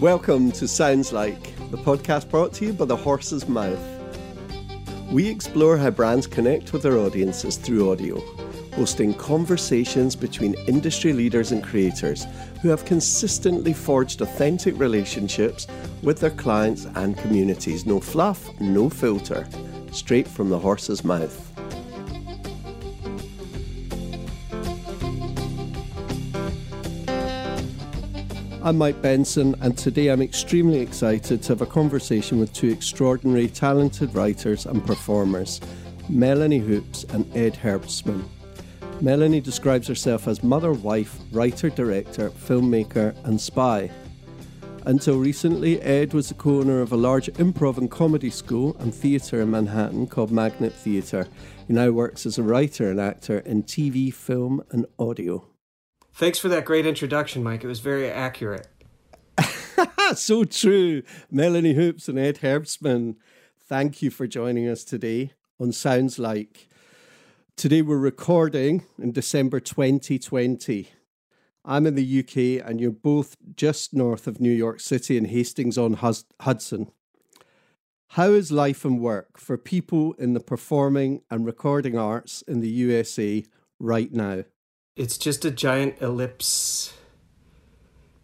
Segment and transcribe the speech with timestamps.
[0.00, 3.84] Welcome to Sounds Like, the podcast brought to you by The Horse's Mouth.
[5.10, 8.20] We explore how brands connect with their audiences through audio,
[8.76, 12.28] hosting conversations between industry leaders and creators
[12.62, 15.66] who have consistently forged authentic relationships
[16.04, 17.84] with their clients and communities.
[17.84, 19.48] No fluff, no filter,
[19.90, 21.47] straight from the horse's mouth.
[28.68, 33.48] I'm Mike Benson, and today I'm extremely excited to have a conversation with two extraordinary
[33.48, 35.62] talented writers and performers,
[36.10, 38.28] Melanie Hoopes and Ed Herbstman.
[39.00, 43.90] Melanie describes herself as mother, wife, writer, director, filmmaker, and spy.
[44.84, 48.94] Until recently, Ed was the co owner of a large improv and comedy school and
[48.94, 51.26] theatre in Manhattan called Magnet Theatre.
[51.66, 55.48] He now works as a writer and actor in TV, film, and audio.
[56.18, 57.62] Thanks for that great introduction, Mike.
[57.62, 58.66] It was very accurate.
[60.16, 61.04] so true.
[61.30, 63.14] Melanie Hoopes and Ed Herbstman,
[63.68, 66.66] thank you for joining us today on Sounds Like.
[67.56, 70.88] Today we're recording in December 2020.
[71.64, 75.78] I'm in the UK and you're both just north of New York City in Hastings
[75.78, 75.92] on
[76.40, 76.90] Hudson.
[78.08, 82.70] How is life and work for people in the performing and recording arts in the
[82.70, 83.44] USA
[83.78, 84.42] right now?
[84.98, 86.92] It's just a giant ellipse.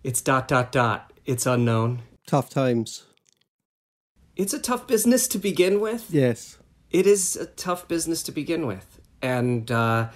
[0.02, 1.12] It's dot dot dot.
[1.24, 2.02] It's unknown.
[2.26, 3.04] Tough times.
[4.34, 6.10] It's a tough business to begin with.
[6.10, 6.58] Yes.
[6.90, 9.00] It is a tough business to begin with.
[9.22, 10.08] And uh,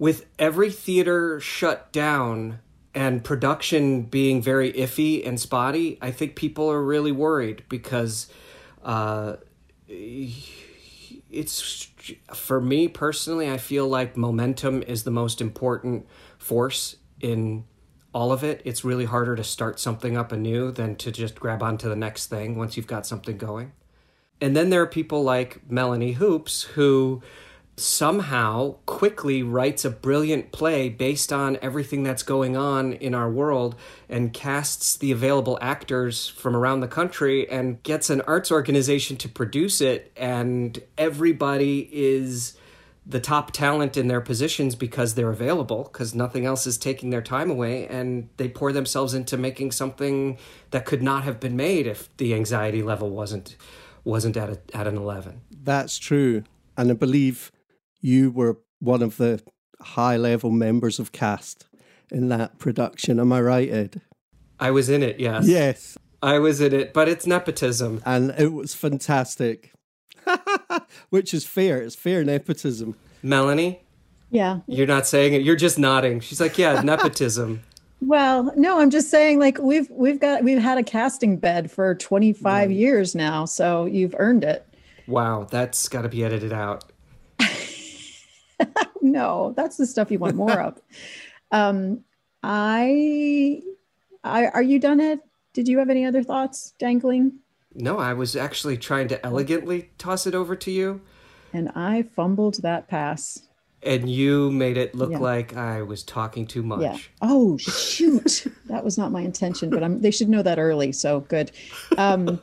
[0.00, 2.58] with every theater shut down
[2.92, 8.28] and production being very iffy and spotty, I think people are really worried because
[8.82, 9.36] uh,
[11.30, 11.88] it's
[12.34, 16.06] for me personally, I feel like momentum is the most important
[16.38, 17.64] force in
[18.12, 18.62] all of it.
[18.64, 22.26] It's really harder to start something up anew than to just grab onto the next
[22.26, 23.72] thing once you've got something going.
[24.40, 27.22] And then there are people like Melanie Hoopes who
[27.80, 33.74] somehow quickly writes a brilliant play based on everything that's going on in our world
[34.08, 39.28] and casts the available actors from around the country and gets an arts organization to
[39.28, 40.12] produce it.
[40.16, 42.56] And everybody is
[43.06, 47.22] the top talent in their positions because they're available because nothing else is taking their
[47.22, 47.86] time away.
[47.86, 50.38] And they pour themselves into making something
[50.70, 53.56] that could not have been made if the anxiety level wasn't
[54.02, 56.42] wasn't at a, at an 11 that's true.
[56.76, 57.52] And i believe
[58.00, 59.42] you were one of the
[59.80, 61.66] high level members of cast
[62.10, 63.20] in that production.
[63.20, 64.00] Am I right, Ed?
[64.58, 65.46] I was in it, yes.
[65.46, 65.98] Yes.
[66.22, 68.02] I was in it, but it's nepotism.
[68.04, 69.72] And it was fantastic.
[71.10, 71.80] Which is fair.
[71.80, 72.94] It's fair nepotism.
[73.22, 73.80] Melanie?
[74.30, 74.60] Yeah.
[74.66, 75.42] You're not saying it.
[75.42, 76.20] You're just nodding.
[76.20, 77.62] She's like, yeah, nepotism.
[78.02, 81.94] Well, no, I'm just saying like we've we've got we've had a casting bed for
[81.94, 82.70] 25 right.
[82.70, 84.66] years now, so you've earned it.
[85.06, 86.89] Wow, that's got to be edited out.
[89.02, 90.80] no, that's the stuff you want more of.
[91.52, 92.04] Um,
[92.44, 93.60] I,
[94.22, 95.18] I, are you done, Ed?
[95.52, 97.40] Did you have any other thoughts dangling?
[97.74, 101.00] No, I was actually trying to elegantly toss it over to you.
[101.52, 103.48] And I fumbled that pass.
[103.82, 105.18] And you made it look yeah.
[105.18, 106.82] like I was talking too much.
[106.82, 106.98] Yeah.
[107.22, 109.70] Oh shoot, that was not my intention.
[109.70, 110.92] But I'm, they should know that early.
[110.92, 111.50] So good.
[111.96, 112.40] Um,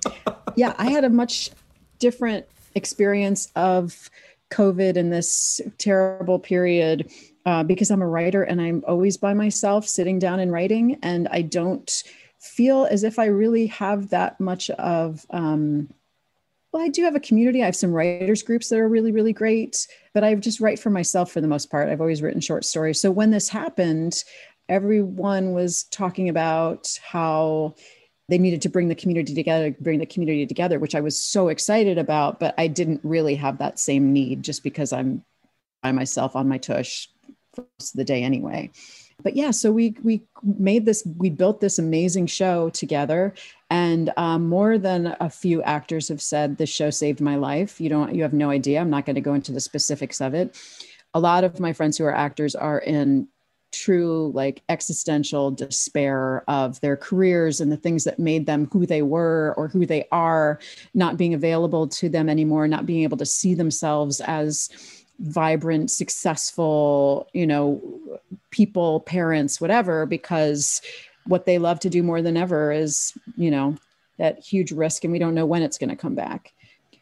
[0.55, 1.51] yeah, I had a much
[1.99, 2.45] different
[2.75, 4.09] experience of
[4.51, 7.11] COVID and this terrible period
[7.45, 10.97] uh, because I'm a writer and I'm always by myself sitting down and writing.
[11.01, 12.03] And I don't
[12.39, 15.89] feel as if I really have that much of, um,
[16.71, 17.61] well, I do have a community.
[17.61, 20.89] I have some writers groups that are really, really great, but I just write for
[20.89, 21.89] myself for the most part.
[21.89, 23.01] I've always written short stories.
[23.01, 24.23] So when this happened,
[24.69, 27.75] everyone was talking about how
[28.29, 31.47] they needed to bring the community together bring the community together which i was so
[31.47, 35.23] excited about but i didn't really have that same need just because i'm
[35.83, 37.07] by myself on my tush
[37.53, 38.69] for most of the day anyway.
[39.23, 43.33] But yeah so we we made this we built this amazing show together.
[43.69, 47.81] And um, more than a few actors have said this show saved my life.
[47.81, 48.79] You don't you have no idea.
[48.79, 50.55] I'm not going to go into the specifics of it.
[51.13, 53.27] A lot of my friends who are actors are in
[53.77, 59.01] true like existential despair of their careers and the things that made them who they
[59.01, 60.59] were or who they are
[60.93, 64.69] not being available to them anymore not being able to see themselves as
[65.19, 67.81] vibrant successful you know
[68.51, 70.81] people parents whatever because
[71.27, 73.75] what they love to do more than ever is you know
[74.17, 76.53] that huge risk and we don't know when it's going to come back.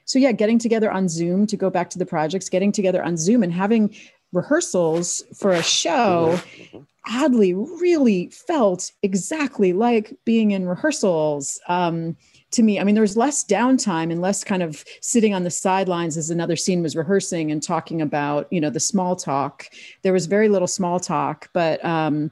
[0.06, 3.18] So yeah getting together on zoom to go back to the projects getting together on
[3.18, 3.96] zoom and having
[4.36, 6.40] rehearsals for a show
[7.08, 12.16] oddly really felt exactly like being in rehearsals um,
[12.52, 12.80] to me.
[12.80, 16.30] I mean, there was less downtime and less kind of sitting on the sidelines as
[16.30, 19.68] another scene was rehearsing and talking about, you know, the small talk.
[20.02, 22.32] There was very little small talk, but um,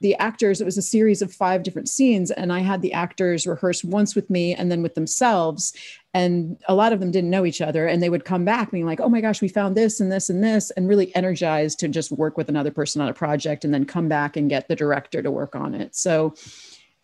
[0.00, 3.46] the actors, it was a series of five different scenes, and I had the actors
[3.46, 5.74] rehearse once with me and then with themselves.
[6.14, 8.86] And a lot of them didn't know each other, and they would come back being
[8.86, 11.88] like, oh my gosh, we found this and this and this, and really energized to
[11.88, 14.76] just work with another person on a project and then come back and get the
[14.76, 15.94] director to work on it.
[15.94, 16.34] So,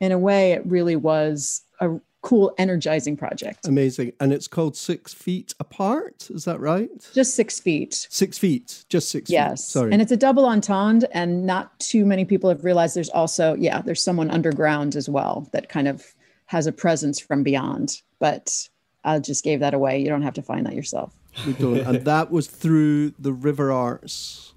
[0.00, 3.68] in a way, it really was a cool, energizing project.
[3.68, 4.12] Amazing.
[4.18, 6.28] And it's called Six Feet Apart.
[6.30, 6.90] Is that right?
[7.14, 8.08] Just six feet.
[8.10, 8.84] Six feet.
[8.88, 9.64] Just six yes.
[9.64, 9.70] feet.
[9.70, 9.92] Sorry.
[9.92, 11.08] And it's a double entendre.
[11.12, 15.48] And not too many people have realized there's also, yeah, there's someone underground as well
[15.52, 16.04] that kind of
[16.46, 18.02] has a presence from beyond.
[18.18, 18.68] But
[19.04, 20.00] I just gave that away.
[20.00, 21.14] You don't have to find that yourself.
[21.46, 21.78] We don't.
[21.78, 24.52] and that was through the River Arts.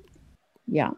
[0.66, 0.92] Yeah.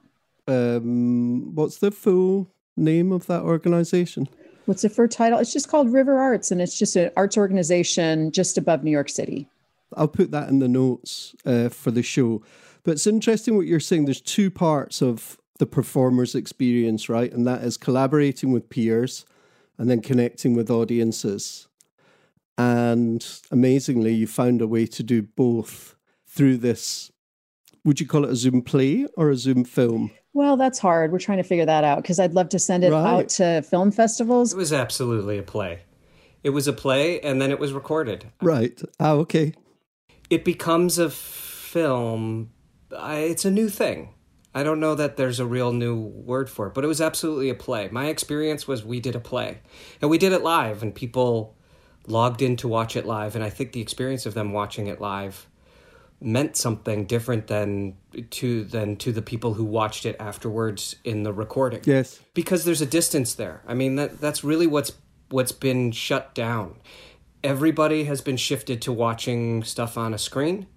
[0.48, 4.30] Um, what's the full name of that organization?
[4.66, 5.40] What's the full title?
[5.40, 9.10] It's just called River Arts, and it's just an arts organization just above New York
[9.10, 9.48] City.
[9.96, 12.42] I'll put that in the notes uh, for the show.
[12.84, 14.06] But it's interesting what you're saying.
[14.06, 17.32] There's two parts of the performer's experience, right?
[17.32, 19.26] And that is collaborating with peers
[19.78, 21.68] and then connecting with audiences.
[22.58, 25.96] And amazingly, you found a way to do both
[26.28, 27.12] through this.
[27.84, 30.12] Would you call it a Zoom play or a Zoom film?
[30.34, 31.12] Well, that's hard.
[31.12, 33.06] We're trying to figure that out because I'd love to send it right.
[33.06, 34.54] out to film festivals.
[34.54, 35.82] It was absolutely a play.
[36.44, 38.26] It was a play and then it was recorded.
[38.42, 38.82] Right.
[39.00, 39.54] Oh, okay.
[40.30, 42.52] It becomes a film.
[42.92, 44.14] it's a new thing.
[44.54, 47.50] I don't know that there's a real new word for it, but it was absolutely
[47.50, 47.90] a play.
[47.90, 49.60] My experience was we did a play
[50.02, 51.58] and we did it live and people
[52.08, 53.36] logged in to watch it live.
[53.36, 55.48] And I think the experience of them watching it live
[56.22, 57.98] meant something different than
[58.30, 61.82] to than to the people who watched it afterwards in the recording.
[61.84, 62.20] Yes.
[62.36, 63.62] Because there's a distance there.
[63.68, 64.94] I mean that that's really what's
[65.30, 66.76] what's been shut down.
[67.44, 70.68] Everybody has been shifted to watching stuff on a screen.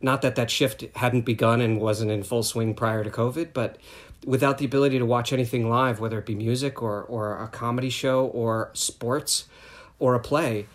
[0.00, 3.78] Not that that shift hadn't begun and wasn't in full swing prior to COVID, but
[4.26, 7.90] without the ability to watch anything live, whether it be music or or a comedy
[7.90, 9.46] show or sports
[10.00, 10.66] or a play,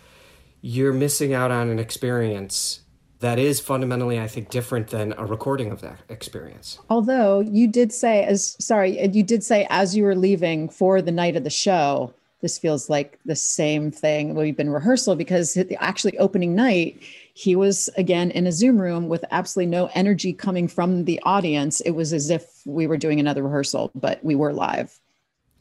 [0.62, 2.80] you're missing out on an experience
[3.20, 6.78] that is fundamentally i think different than a recording of that experience.
[6.90, 11.12] Although you did say as sorry you did say as you were leaving for the
[11.12, 12.14] night of the show
[12.44, 14.34] this feels like the same thing.
[14.34, 17.02] We've been rehearsal because actually opening night
[17.32, 21.80] he was again in a zoom room with absolutely no energy coming from the audience.
[21.80, 25.00] It was as if we were doing another rehearsal but we were live.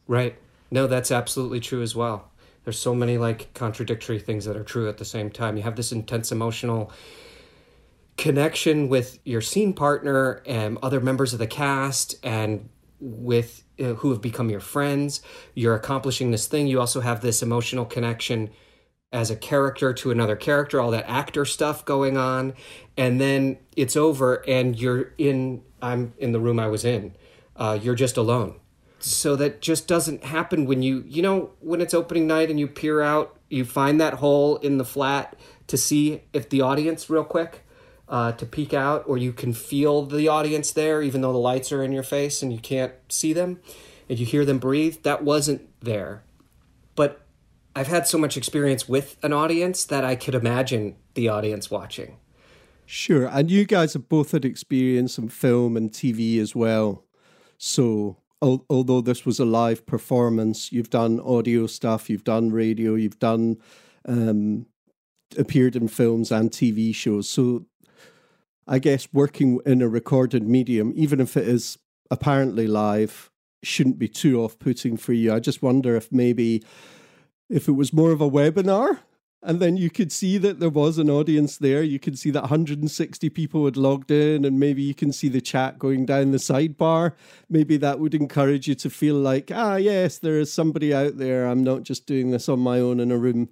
[0.07, 0.35] Right.
[0.71, 2.29] No that's absolutely true as well.
[2.65, 5.55] There's so many like contradictory things that are true at the same time.
[5.55, 6.91] You have this intense emotional
[8.17, 12.69] connection with your scene partner and other members of the cast and
[12.99, 15.21] with uh, who have become your friends.
[15.55, 16.67] You're accomplishing this thing.
[16.67, 18.49] You also have this emotional connection
[19.11, 22.53] as a character to another character all that actor stuff going on.
[22.97, 27.15] And then it's over and you're in i'm in the room i was in.
[27.55, 28.59] Uh, you're just alone.
[28.99, 32.67] So that just doesn't happen when you you know when it's opening night and you
[32.67, 35.35] peer out you find that hole in the flat
[35.67, 37.62] to see if the audience real quick
[38.13, 41.71] uh, to peek out, or you can feel the audience there, even though the lights
[41.71, 43.59] are in your face and you can't see them,
[44.07, 44.97] and you hear them breathe.
[45.01, 46.23] That wasn't there.
[46.93, 47.25] But
[47.75, 52.17] I've had so much experience with an audience that I could imagine the audience watching.
[52.85, 53.25] Sure.
[53.25, 57.05] And you guys have both had experience in film and TV as well.
[57.57, 62.93] So, al- although this was a live performance, you've done audio stuff, you've done radio,
[62.93, 63.57] you've done
[64.07, 64.67] um,
[65.35, 67.27] appeared in films and TV shows.
[67.27, 67.65] So
[68.67, 71.77] I guess working in a recorded medium, even if it is
[72.09, 73.29] apparently live,
[73.61, 75.33] shouldn't be too off putting for you.
[75.33, 76.63] I just wonder if maybe
[77.49, 78.99] if it was more of a webinar
[79.45, 82.43] and then you could see that there was an audience there, you could see that
[82.43, 86.37] 160 people had logged in, and maybe you can see the chat going down the
[86.37, 87.13] sidebar.
[87.49, 91.45] Maybe that would encourage you to feel like, ah, yes, there is somebody out there.
[91.45, 93.49] I'm not just doing this on my own in a room.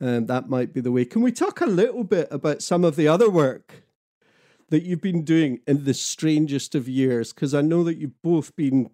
[0.00, 1.04] And that might be the way.
[1.04, 3.84] Can we talk a little bit about some of the other work
[4.72, 7.30] that you've been doing in the strangest of years?
[7.30, 8.88] Because I know that you've both been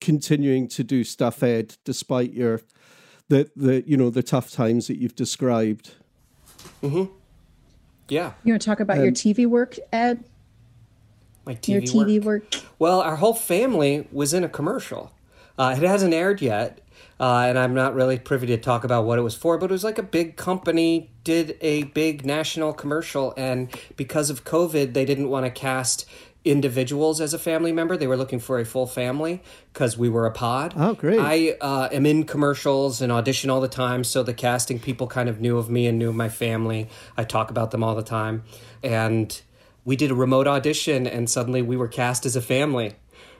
[0.00, 2.62] continuing to do stuff, Ed, despite your
[3.28, 5.92] the the you know the tough times that you've described.
[6.82, 7.12] Mm-hmm.
[8.08, 8.32] Yeah.
[8.44, 10.24] You want to talk about um, your TV work, Ed?
[11.44, 12.42] My TV, your TV work?
[12.54, 12.62] work?
[12.78, 15.12] Well, our whole family was in a commercial.
[15.58, 16.80] Uh, it hasn't aired yet,
[17.20, 19.72] uh, and I'm not really privy to talk about what it was for, but it
[19.72, 25.04] was like a big company did a big national commercial, and because of COVID, they
[25.04, 26.06] didn't want to cast
[26.44, 27.96] individuals as a family member.
[27.96, 30.74] They were looking for a full family because we were a pod.
[30.76, 31.18] Oh, great.
[31.18, 35.28] I uh, am in commercials and audition all the time, so the casting people kind
[35.28, 36.88] of knew of me and knew my family.
[37.16, 38.44] I talk about them all the time.
[38.82, 39.40] And
[39.84, 42.94] we did a remote audition, and suddenly we were cast as a family.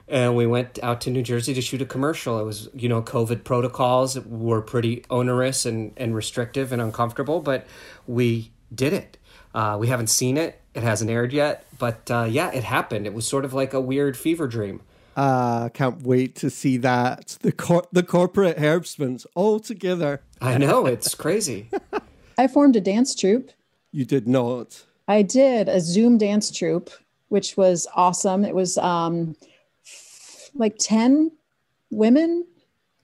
[0.07, 2.39] And we went out to New Jersey to shoot a commercial.
[2.39, 7.67] It was, you know, COVID protocols were pretty onerous and, and restrictive and uncomfortable, but
[8.07, 9.17] we did it.
[9.55, 10.61] Uh, we haven't seen it.
[10.75, 13.07] It hasn't aired yet, but uh, yeah, it happened.
[13.07, 14.83] It was sort of like a weird fever dream.
[15.17, 17.39] Uh, can't wait to see that.
[17.43, 20.23] The cor- the corporate Herbstmans all together.
[20.41, 21.71] I know, it's crazy.
[22.39, 23.53] I formed a dance troupe.
[23.93, 24.85] You did not.
[25.07, 26.91] I did a Zoom dance troupe,
[27.29, 28.45] which was awesome.
[28.45, 29.37] It was um,
[30.55, 31.31] like 10
[31.91, 32.47] women,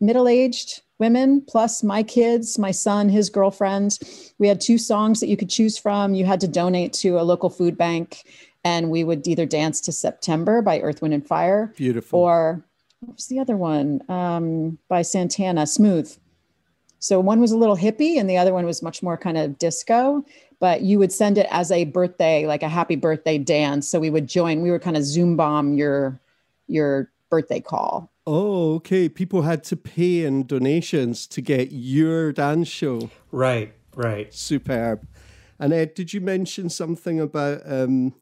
[0.01, 3.99] middle aged women, plus my kids, my son, his girlfriend.
[4.39, 6.15] We had two songs that you could choose from.
[6.15, 8.25] You had to donate to a local food bank,
[8.65, 11.73] and we would either dance to September by Earth, Wind, and Fire.
[11.77, 12.21] Beautiful.
[12.21, 12.65] Or
[13.01, 14.03] what was the other one?
[14.09, 16.15] Um, by Santana, Smooth.
[16.99, 19.59] So one was a little hippie and the other one was much more kind of
[19.59, 20.23] disco,
[20.59, 23.89] but you would send it as a birthday, like a happy birthday dance.
[23.89, 26.21] So we would join, we would kind of zoom bomb your
[26.67, 28.13] your birthday call.
[28.27, 29.09] Oh, okay.
[29.09, 33.11] People had to pay in donations to get your dance show.
[33.33, 34.33] Right, right.
[34.35, 35.07] Superb.
[35.59, 38.15] And Ed, did you mention something about um,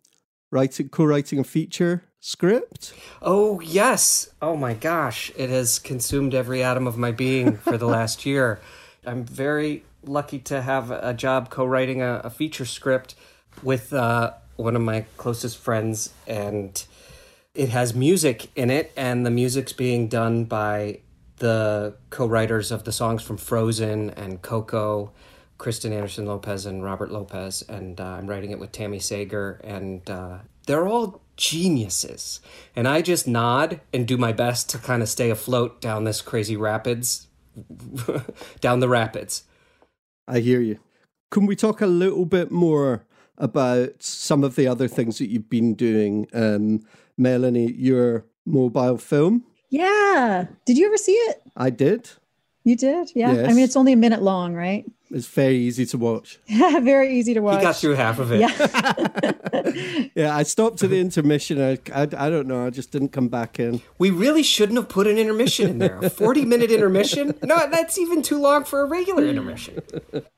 [0.51, 2.95] writing, co-writing a feature script?
[3.23, 4.31] Oh yes.
[4.43, 8.61] Oh my gosh, it has consumed every atom of my being for the last year.
[9.07, 13.15] I'm very lucky to have a job co-writing a, a feature script
[13.63, 16.85] with uh, one of my closest friends and
[17.59, 21.01] it has music in it, and the music's being done by
[21.39, 25.11] the co-writers of the songs from Frozen and Coco,
[25.59, 30.09] Kristen Anderson Lopez and Robert Lopez, and uh, I'm writing it with Tammy Sager, and
[30.09, 30.39] uh,
[30.69, 32.41] they're all geniuses.
[32.77, 36.23] And I just nod and do my best to kind of stay afloat down this
[36.23, 37.27] crazy rapids,
[38.61, 39.43] down the rapids.
[40.29, 40.79] I hear you.
[41.33, 43.05] Can we talk a little bit more
[43.37, 46.29] about some of the other things that you've been doing?
[46.33, 46.85] Um,
[47.19, 49.45] Melanie, your mobile film.
[49.71, 50.47] Yeah.
[50.65, 51.43] Did you ever see it?
[51.57, 52.09] I did.
[52.65, 53.11] You did?
[53.15, 53.33] Yeah.
[53.33, 53.51] Yes.
[53.51, 54.85] I mean, it's only a minute long, right?
[55.11, 56.39] It's very easy to watch.
[56.47, 57.59] Yeah, very easy to watch.
[57.59, 58.41] He got through half of it.
[58.41, 60.11] Yeah.
[60.15, 61.61] yeah, I stopped to the intermission.
[61.61, 62.67] I, I, I, don't know.
[62.67, 63.81] I just didn't come back in.
[63.99, 65.99] We really shouldn't have put an intermission in there.
[65.99, 67.35] A 40 minute intermission?
[67.43, 69.83] No, that's even too long for a regular intermission.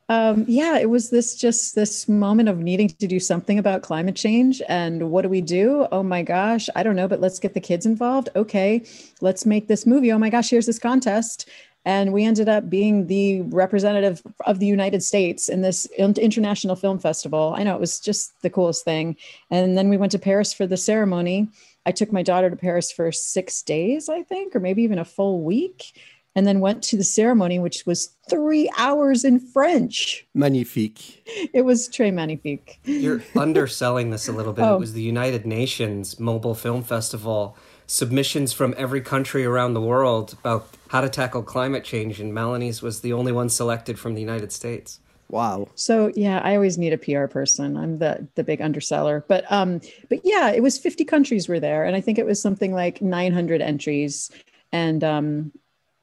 [0.08, 4.16] Um, yeah, it was this just this moment of needing to do something about climate
[4.16, 4.60] change.
[4.68, 5.86] And what do we do?
[5.92, 8.28] Oh my gosh, I don't know, but let's get the kids involved.
[8.34, 8.84] Okay,
[9.20, 10.10] let's make this movie.
[10.10, 11.48] Oh my gosh, here's this contest
[11.84, 16.98] and we ended up being the representative of the United States in this international film
[16.98, 17.54] festival.
[17.56, 19.16] I know it was just the coolest thing.
[19.50, 21.48] And then we went to Paris for the ceremony.
[21.86, 25.04] I took my daughter to Paris for six days, I think, or maybe even a
[25.04, 25.98] full week,
[26.36, 30.26] and then went to the ceremony, which was three hours in French.
[30.34, 31.26] Magnifique.
[31.54, 32.78] It was très magnifique.
[32.84, 34.62] You're underselling this a little bit.
[34.62, 34.76] Oh.
[34.76, 37.56] It was the United Nations Mobile Film Festival
[37.90, 42.82] submissions from every country around the world about how to tackle climate change, and Melanie's
[42.82, 45.00] was the only one selected from the United States.
[45.28, 45.66] Wow.
[45.74, 47.76] So yeah, I always need a PR person.
[47.76, 49.24] I'm the the big underseller.
[49.26, 52.40] But um but yeah, it was 50 countries were there and I think it was
[52.40, 54.30] something like 900 entries
[54.72, 55.52] and um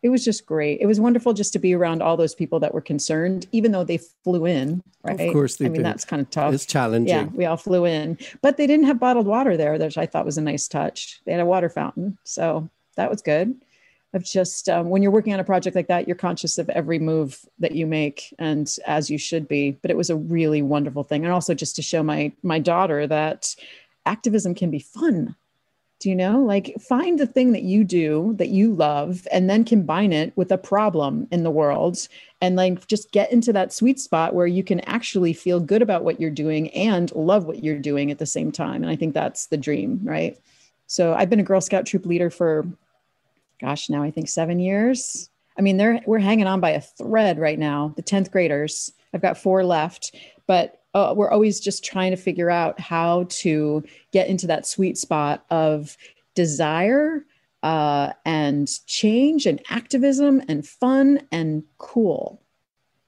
[0.04, 0.80] it was just great.
[0.80, 3.84] It was wonderful just to be around all those people that were concerned, even though
[3.84, 4.84] they flew in.
[5.04, 5.20] Right?
[5.20, 5.86] Of course, they I mean did.
[5.86, 6.54] that's kind of tough.
[6.54, 7.08] It's challenging.
[7.08, 10.25] Yeah, we all flew in, but they didn't have bottled water there, which I thought
[10.25, 11.20] was a nice touch.
[11.25, 13.56] They had a water fountain, so that was good.
[14.13, 16.98] Of just um, when you're working on a project like that, you're conscious of every
[17.00, 19.72] move that you make, and as you should be.
[19.72, 23.08] But it was a really wonderful thing, and also just to show my my daughter
[23.08, 23.56] that
[24.06, 25.36] activism can be fun
[26.00, 26.42] do you know?
[26.42, 30.51] Like find the thing that you do that you love and then combine it with
[30.51, 32.08] a problem in the world
[32.39, 36.04] and like just get into that sweet spot where you can actually feel good about
[36.04, 38.84] what you're doing and love what you're doing at the same time.
[38.84, 40.38] And I think that's the dream, right?
[40.86, 42.68] So I've been a Girl Scout troop leader for
[43.60, 45.32] gosh, now I think 7 years.
[45.58, 48.92] I mean, they're we're hanging on by a thread right now, the 10th graders.
[49.13, 53.84] I've got 4 left, but uh, we're always just trying to figure out how to
[54.12, 55.96] get into that sweet spot of
[56.34, 57.24] desire
[57.62, 62.42] uh, and change and activism and fun and cool.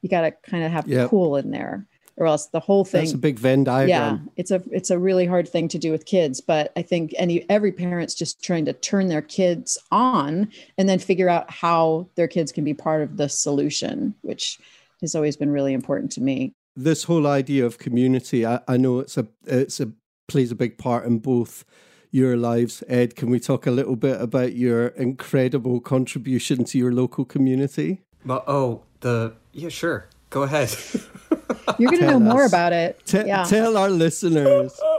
[0.02, 1.10] You got to kind of have yep.
[1.10, 3.02] cool in there, or else the whole thing.
[3.02, 3.90] That's a big Venn diagram.
[3.90, 7.14] Yeah, it's a it's a really hard thing to do with kids, but I think
[7.18, 12.08] any every parent's just trying to turn their kids on and then figure out how
[12.16, 14.60] their kids can be part of the solution, which
[15.02, 19.00] has always been really important to me this whole idea of community, I, I know
[19.00, 19.92] it's a it's a
[20.28, 21.66] plays a big part in both
[22.12, 22.84] your lives.
[22.88, 28.02] Ed, can we talk a little bit about your incredible contribution to your local community?
[28.26, 30.08] Well, oh, the yeah, sure.
[30.30, 30.70] Go ahead.
[31.80, 33.04] You're going to know more about it.
[33.06, 33.44] T- yeah.
[33.44, 34.80] Tell our listeners.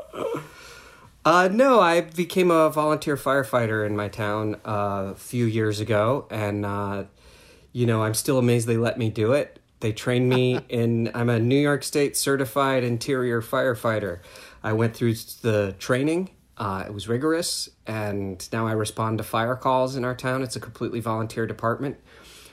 [1.22, 6.26] Uh, no, I became a volunteer firefighter in my town uh, a few years ago,
[6.30, 7.04] and uh,
[7.74, 9.59] you know I'm still amazed they let me do it.
[9.80, 11.10] They trained me in.
[11.14, 14.20] I'm a New York State certified interior firefighter.
[14.62, 16.30] I went through the training.
[16.56, 20.42] Uh, it was rigorous, and now I respond to fire calls in our town.
[20.42, 21.96] It's a completely volunteer department.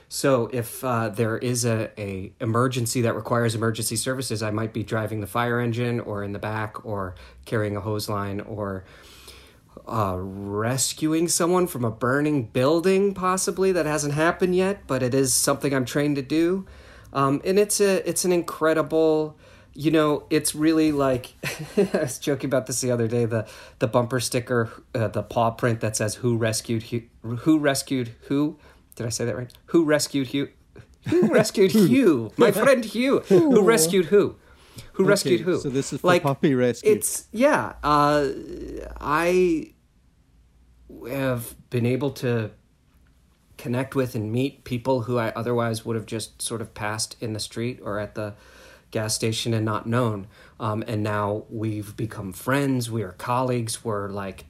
[0.08, 4.82] So if uh, there is a, a emergency that requires emergency services, I might be
[4.82, 8.84] driving the fire engine or in the back or carrying a hose line or
[9.86, 15.34] uh, rescuing someone from a burning building, possibly that hasn't happened yet, but it is
[15.34, 16.66] something I'm trained to do.
[17.12, 19.38] Um, and it's a it's an incredible
[19.74, 21.34] you know it's really like
[21.76, 23.46] i was joking about this the other day the
[23.78, 28.58] the bumper sticker uh, the paw print that says who rescued who, who rescued who
[28.98, 29.52] did I say that right?
[29.66, 30.48] Who rescued Hugh?
[31.08, 32.32] Who rescued Hugh?
[32.36, 33.20] My friend Hugh.
[33.28, 34.34] Who rescued who?
[34.94, 35.60] Who okay, rescued who?
[35.60, 36.90] So this is like puppy rescue.
[36.90, 37.74] It's yeah.
[37.82, 38.28] Uh,
[39.00, 39.72] I
[41.08, 42.50] have been able to
[43.58, 47.34] connect with and meet people who I otherwise would have just sort of passed in
[47.34, 48.34] the street or at the
[48.90, 50.26] gas station and not known.
[50.58, 52.90] Um, and now we've become friends.
[52.90, 53.84] We are colleagues.
[53.84, 54.46] We're like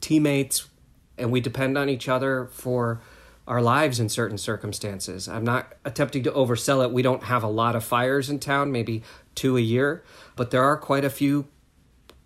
[0.00, 0.68] teammates,
[1.16, 3.00] and we depend on each other for
[3.46, 5.28] our lives in certain circumstances.
[5.28, 6.92] I'm not attempting to oversell it.
[6.92, 9.02] We don't have a lot of fires in town, maybe
[9.34, 10.04] two a year,
[10.36, 11.46] but there are quite a few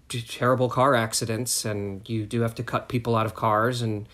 [0.08, 3.82] terrible car accidents, and you do have to cut people out of cars.
[3.82, 4.08] And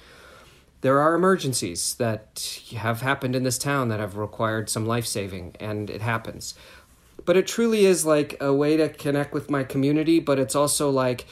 [0.80, 5.56] there are emergencies that have happened in this town that have required some life saving,
[5.58, 6.54] and it happens.
[7.24, 10.90] But it truly is like a way to connect with my community, but it's also
[10.90, 11.26] like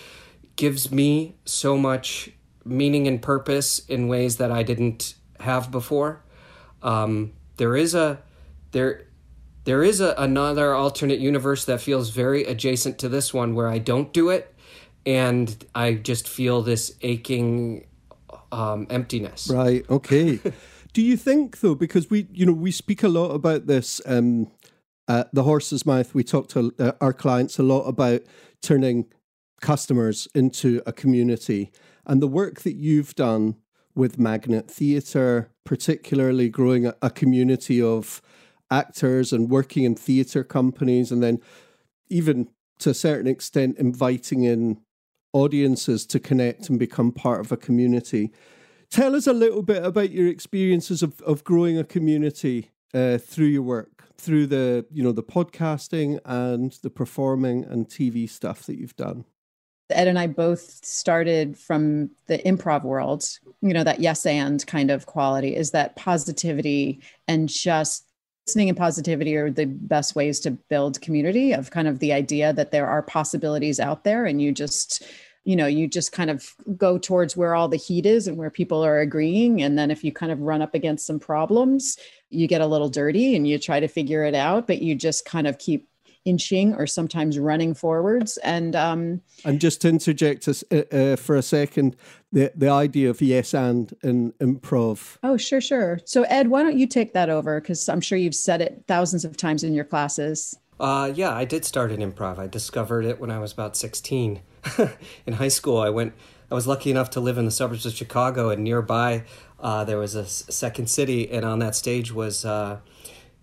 [0.56, 2.30] gives me so much
[2.64, 6.22] meaning and purpose in ways that I didn't have before.
[6.82, 8.20] Um, there is a
[8.72, 9.06] there
[9.64, 13.78] there is a, another alternate universe that feels very adjacent to this one where I
[13.78, 14.54] don't do it,
[15.04, 17.86] and I just feel this aching
[18.52, 19.48] um, emptiness.
[19.50, 19.88] Right.
[19.88, 20.40] Okay.
[20.92, 24.00] do you think though, because we you know we speak a lot about this.
[24.06, 24.50] Um,
[25.08, 28.22] at the horse's mouth, we talk to uh, our clients a lot about
[28.60, 29.06] turning
[29.60, 31.70] customers into a community,
[32.06, 33.56] and the work that you've done
[33.94, 38.20] with Magnet Theatre, particularly growing a, a community of
[38.70, 41.40] actors and working in theatre companies, and then
[42.08, 44.80] even to a certain extent inviting in
[45.36, 48.32] audiences to connect and become part of a community.
[48.90, 53.48] Tell us a little bit about your experiences of, of growing a community uh, through
[53.48, 58.78] your work, through the you know the podcasting and the performing and TV stuff that
[58.78, 59.26] you've done.
[59.90, 63.28] Ed and I both started from the improv world,
[63.60, 68.06] you know, that yes and kind of quality is that positivity and just
[68.46, 72.52] listening and positivity are the best ways to build community of kind of the idea
[72.52, 75.04] that there are possibilities out there and you just
[75.46, 78.50] you know you just kind of go towards where all the heat is and where
[78.50, 81.96] people are agreeing and then if you kind of run up against some problems
[82.30, 85.24] you get a little dirty and you try to figure it out but you just
[85.24, 85.88] kind of keep
[86.26, 88.36] inching or sometimes running forwards.
[88.38, 91.96] And um, and just to interject us, uh, uh, for a second,
[92.32, 95.16] the the idea of yes and in improv.
[95.22, 96.00] Oh, sure, sure.
[96.04, 97.60] So Ed, why don't you take that over?
[97.60, 100.58] Because I'm sure you've said it thousands of times in your classes.
[100.78, 102.38] Uh, yeah, I did start in improv.
[102.38, 104.40] I discovered it when I was about 16.
[105.26, 106.14] in high school, I went.
[106.50, 109.24] I was lucky enough to live in the suburbs of Chicago, and nearby
[109.58, 112.78] uh, there was a second city, and on that stage was uh,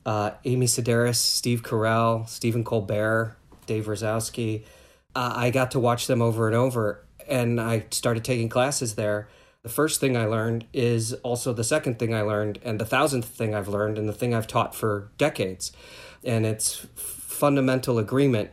[0.06, 4.64] uh, Amy Sedaris, Steve Carell, Stephen Colbert, Dave Razowsky.
[5.16, 9.28] Uh, I got to watch them over and over, and I started taking classes there.
[9.64, 13.28] The first thing I learned is also the second thing I learned, and the thousandth
[13.28, 15.72] thing I've learned, and the thing I've taught for decades.
[16.24, 18.52] And it's fundamental agreement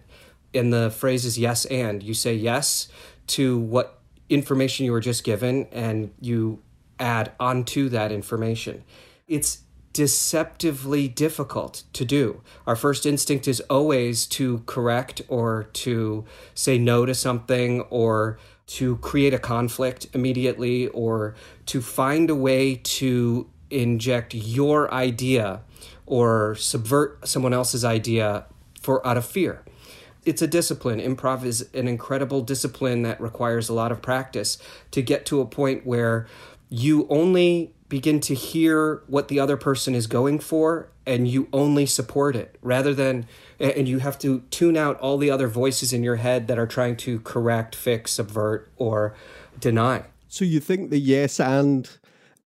[0.52, 2.02] in the phrases yes and.
[2.02, 2.88] You say yes
[3.28, 6.62] to what information you were just given, and you
[6.98, 8.84] add onto that information.
[9.26, 12.42] It's deceptively difficult to do.
[12.66, 18.96] Our first instinct is always to correct or to say no to something or to
[18.98, 21.34] create a conflict immediately or
[21.66, 25.62] to find a way to inject your idea
[26.06, 28.46] or subvert someone else's idea
[28.80, 29.64] for out of fear.
[30.24, 31.00] It's a discipline.
[31.00, 34.58] Improv is an incredible discipline that requires a lot of practice
[34.90, 36.26] to get to a point where
[36.68, 41.84] you only begin to hear what the other person is going for and you only
[41.84, 43.26] support it rather than
[43.58, 46.68] and you have to tune out all the other voices in your head that are
[46.68, 49.14] trying to correct fix subvert or
[49.58, 50.04] deny.
[50.28, 51.90] So you think the yes and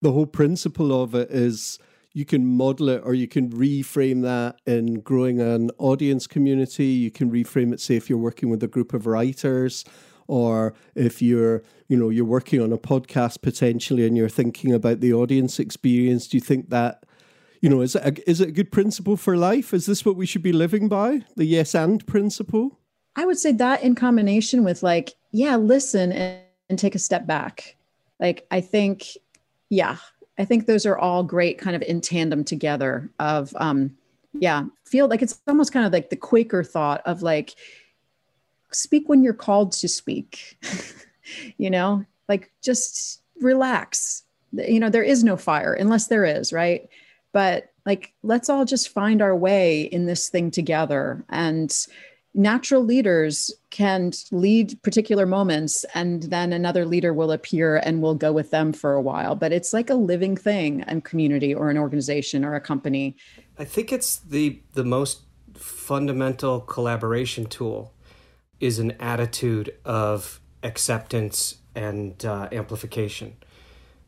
[0.01, 1.79] the whole principle of it is
[2.15, 6.87] you can model it or you can reframe that in growing an audience community.
[6.87, 9.85] You can reframe it, say, if you're working with a group of writers
[10.27, 15.01] or if you're you know you're working on a podcast potentially and you're thinking about
[15.01, 17.05] the audience experience do you think that
[17.61, 19.75] you know is it a, is it a good principle for life?
[19.75, 21.25] Is this what we should be living by?
[21.37, 22.79] The yes and principle?
[23.17, 27.27] I would say that in combination with like yeah listen and, and take a step
[27.27, 27.77] back.
[28.21, 29.19] Like i think
[29.69, 29.97] yeah
[30.39, 33.97] I think those are all great kind of in tandem together of um
[34.41, 37.55] yeah, feel like it's almost kind of like the Quaker thought of like
[38.73, 40.59] speak when you're called to speak.
[41.57, 44.25] you know, like just relax.
[44.53, 46.89] You know, there is no fire unless there is, right?
[47.33, 51.75] But like let's all just find our way in this thing together and
[52.35, 58.33] natural leaders can lead particular moments and then another leader will appear and will go
[58.33, 61.79] with them for a while but it's like a living thing a community or an
[61.79, 63.17] organization or a company
[63.59, 65.23] i think it's the the most
[65.55, 67.95] fundamental collaboration tool
[68.59, 73.37] is an attitude of acceptance and uh, amplification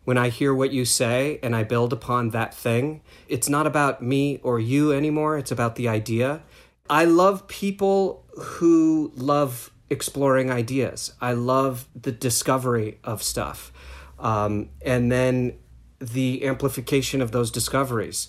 [0.06, 4.00] when I hear what you say and I build upon that thing, it's not about
[4.00, 5.36] me or you anymore.
[5.36, 6.42] It's about the idea.
[6.88, 11.14] I love people who love exploring ideas.
[11.20, 13.72] I love the discovery of stuff.
[14.18, 15.58] Um, and then
[15.98, 18.28] the amplification of those discoveries.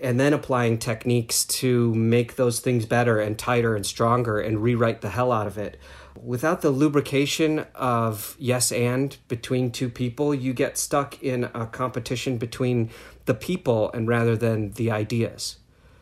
[0.00, 5.00] And then applying techniques to make those things better and tighter and stronger and rewrite
[5.00, 5.78] the hell out of it.
[6.20, 12.38] Without the lubrication of yes and between two people, you get stuck in a competition
[12.38, 12.90] between
[13.24, 15.58] the people and rather than the ideas.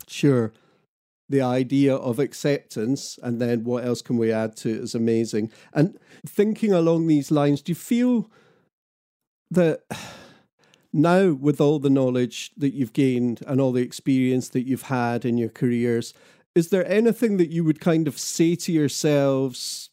[0.06, 0.52] Sure
[1.28, 5.50] the idea of acceptance and then what else can we add to it is amazing.
[5.72, 8.30] And thinking along these lines, do you feel
[9.50, 9.82] that
[10.92, 15.24] now, with all the knowledge that you've gained and all the experience that you've had
[15.24, 16.14] in your careers,
[16.54, 19.90] is there anything that you would kind of say to yourselves,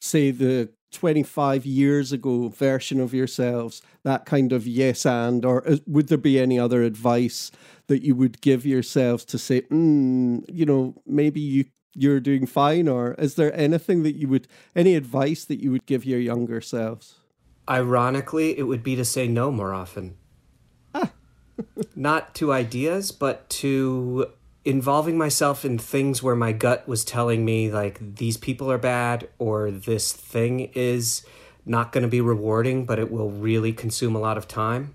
[0.00, 5.76] say the 25 years ago version of yourselves, that kind of yes and, or uh,
[5.86, 7.50] would there be any other advice
[7.86, 11.66] that you would give yourselves to say, mm, you know, maybe you
[11.98, 15.86] you're doing fine, or is there anything that you would any advice that you would
[15.86, 17.16] give your younger selves?
[17.68, 20.16] Ironically, it would be to say no more often.
[20.94, 21.12] Ah.
[21.96, 24.30] Not to ideas, but to
[24.66, 29.28] involving myself in things where my gut was telling me like these people are bad
[29.38, 31.24] or this thing is
[31.64, 34.94] not going to be rewarding but it will really consume a lot of time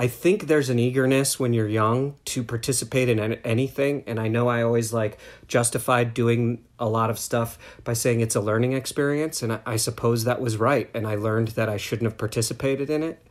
[0.00, 4.04] I think there's an eagerness when you're young to participate in anything.
[4.06, 5.18] And I know I always like
[5.48, 9.42] justified doing a lot of stuff by saying it's a learning experience.
[9.42, 10.88] And I, I suppose that was right.
[10.94, 13.26] And I learned that I shouldn't have participated in it,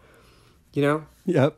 [0.74, 1.06] you know?
[1.26, 1.58] Yep.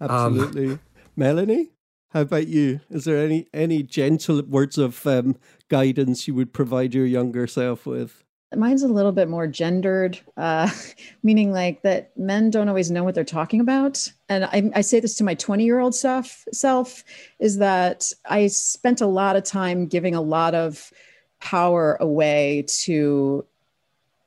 [0.00, 0.70] Absolutely.
[0.70, 0.80] Um,
[1.16, 1.70] Melanie,
[2.14, 2.80] how about you?
[2.90, 5.36] Is there any, any gentle words of um,
[5.68, 8.24] guidance you would provide your younger self with?
[8.56, 10.70] mine's a little bit more gendered, uh,
[11.24, 14.08] meaning like that men don't always know what they're talking about.
[14.28, 17.02] And I, I say this to my 20 year old self, self
[17.40, 20.92] is that I spent a lot of time giving a lot of
[21.40, 23.44] power away to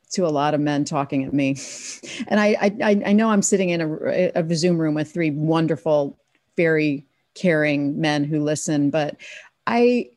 [0.09, 1.57] to a lot of men talking at me.
[2.29, 6.17] And I, I, I know I'm sitting in a, a Zoom room with three wonderful,
[6.57, 7.05] very
[7.37, 9.17] caring men who listen, but
[9.65, 10.09] I,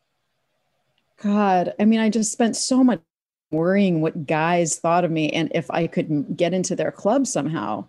[1.23, 3.01] God, I mean, I just spent so much
[3.51, 7.89] worrying what guys thought of me and if I could get into their club somehow.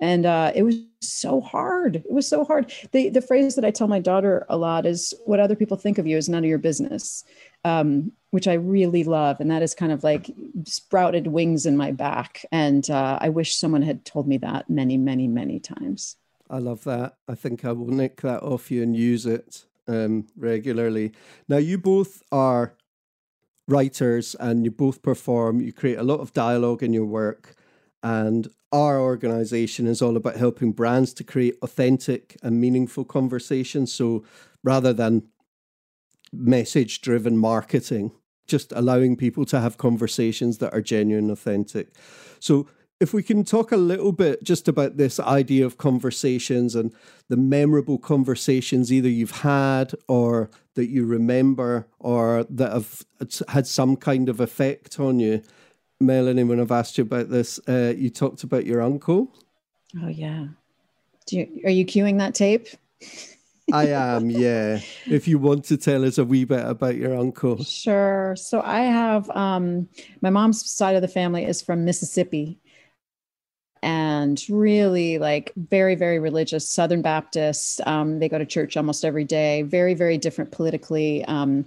[0.00, 1.96] And uh, it was so hard.
[1.96, 2.72] It was so hard.
[2.92, 5.98] The, the phrase that I tell my daughter a lot is what other people think
[5.98, 7.24] of you is none of your business,
[7.64, 9.40] um, which I really love.
[9.40, 10.30] And that is kind of like
[10.64, 12.44] sprouted wings in my back.
[12.52, 16.16] And uh, I wish someone had told me that many, many, many times.
[16.50, 17.16] I love that.
[17.28, 21.12] I think I will nick that off you and use it um, regularly.
[21.48, 22.74] Now, you both are
[23.66, 27.54] writers and you both perform, you create a lot of dialogue in your work.
[28.02, 33.92] And our organization is all about helping brands to create authentic and meaningful conversations.
[33.92, 34.24] So
[34.64, 35.28] rather than
[36.32, 38.12] message driven marketing,
[38.46, 41.94] just allowing people to have conversations that are genuine, authentic.
[42.40, 42.68] So
[43.00, 46.92] if we can talk a little bit just about this idea of conversations and
[47.28, 53.04] the memorable conversations either you've had or that you remember or that have
[53.48, 55.42] had some kind of effect on you.
[56.00, 59.34] Melanie, when I've asked you about this, uh, you talked about your uncle.
[60.02, 60.46] Oh yeah.
[61.26, 62.68] Do you, are you queuing that tape?
[63.72, 64.80] I am, yeah.
[65.06, 67.62] If you want to tell us a wee bit about your uncle.
[67.64, 68.34] Sure.
[68.36, 69.88] So I have um,
[70.22, 72.58] my mom's side of the family is from Mississippi,
[73.82, 79.24] and really like very very religious southern baptists um, they go to church almost every
[79.24, 81.66] day very very different politically um,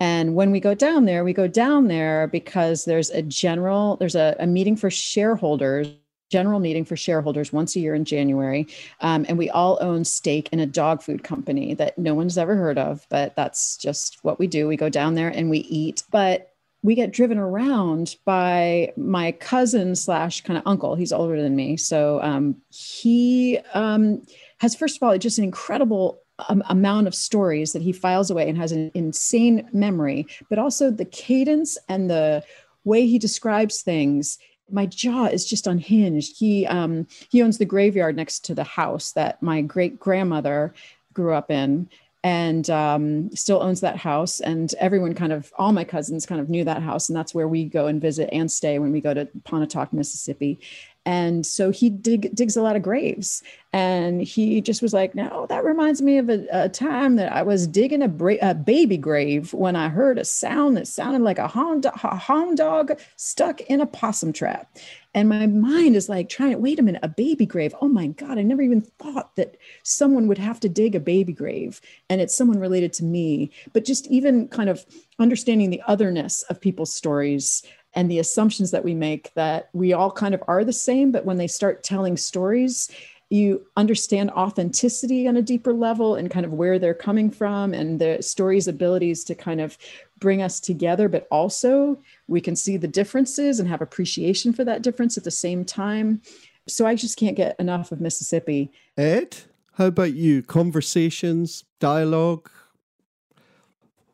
[0.00, 4.16] and when we go down there we go down there because there's a general there's
[4.16, 5.88] a, a meeting for shareholders
[6.30, 8.66] general meeting for shareholders once a year in January.
[9.00, 12.56] Um, and we all own stake in a dog food company that no one's ever
[12.56, 14.66] heard of, but that's just what we do.
[14.66, 16.02] We go down there and we eat.
[16.10, 16.53] But
[16.84, 20.94] we get driven around by my cousin slash kind of uncle.
[20.94, 21.78] He's older than me.
[21.78, 24.22] So um, he um,
[24.58, 26.20] has, first of all, just an incredible
[26.50, 30.90] um, amount of stories that he files away and has an insane memory, but also
[30.90, 32.44] the cadence and the
[32.84, 34.38] way he describes things
[34.70, 36.38] my jaw is just unhinged.
[36.38, 40.72] He um, he owns the graveyard next to the house that my great grandmother
[41.12, 41.88] grew up in,
[42.24, 44.40] and um, still owns that house.
[44.40, 47.46] And everyone kind of, all my cousins kind of knew that house, and that's where
[47.46, 50.58] we go and visit and stay when we go to Pontotoc, Mississippi
[51.06, 53.42] and so he dig, digs a lot of graves.
[53.72, 57.42] And he just was like no that reminds me of a, a time that i
[57.42, 61.38] was digging a, bra- a, baby grave when i heard a sound that sounded like
[61.38, 64.78] a hound, a hound dog stuck in a possum trap.
[65.12, 67.74] And my mind is like trying to wait a minute a baby grave?
[67.80, 71.32] Oh my god i never even thought that someone would have to dig a baby
[71.32, 73.50] grave and it's someone related to me.
[73.72, 74.86] But just even kind of
[75.18, 80.10] understanding the otherness of people's stories and the assumptions that we make that we all
[80.10, 82.90] kind of are the same but when they start telling stories
[83.30, 88.00] you understand authenticity on a deeper level and kind of where they're coming from and
[88.00, 89.76] the story's abilities to kind of
[90.18, 91.08] bring us together.
[91.08, 95.30] But also we can see the differences and have appreciation for that difference at the
[95.30, 96.22] same time.
[96.66, 98.70] So i just can't get enough of mississippi.
[98.96, 99.36] Ed
[99.74, 100.40] how about you?
[100.40, 102.48] Conversations dialogue?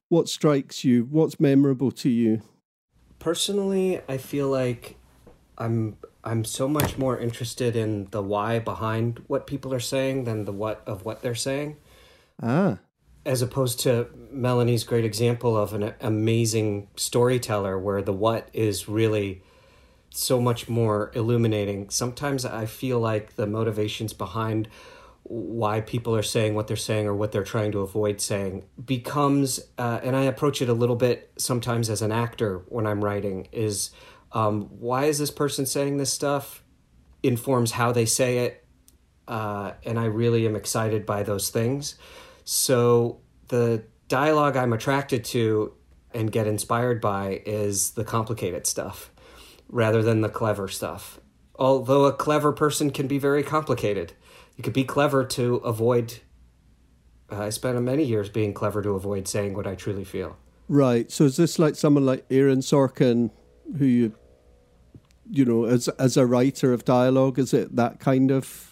[0.08, 1.06] What strikes you?
[1.10, 2.40] What's memorable to you
[3.20, 4.96] Personally, I feel like
[5.56, 10.44] I'm I'm so much more interested in the why behind what people are saying than
[10.44, 11.76] the what of what they're saying.
[12.42, 12.78] Ah.
[13.24, 19.42] As opposed to Melanie's great example of an amazing storyteller where the what is really
[20.08, 21.90] so much more illuminating.
[21.90, 24.68] Sometimes I feel like the motivations behind
[25.22, 29.60] why people are saying what they're saying or what they're trying to avoid saying becomes
[29.78, 33.46] uh, and i approach it a little bit sometimes as an actor when i'm writing
[33.52, 33.90] is
[34.32, 36.62] um, why is this person saying this stuff
[37.22, 38.66] informs how they say it
[39.28, 41.96] uh, and i really am excited by those things.
[42.44, 45.74] So the dialogue i'm attracted to
[46.12, 49.12] and get inspired by is the complicated stuff
[49.68, 51.20] rather than the clever stuff.
[51.54, 54.14] Although a clever person can be very complicated
[54.56, 56.20] you could be clever to avoid.
[57.30, 60.36] Uh, I spent many years being clever to avoid saying what I truly feel.
[60.68, 61.10] Right.
[61.10, 63.30] So is this like someone like Aaron Sorkin,
[63.78, 64.14] who you,
[65.30, 68.70] you know, as as a writer of dialogue, is it that kind of?